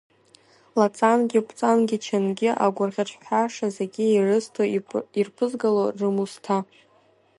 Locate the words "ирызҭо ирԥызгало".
4.09-5.85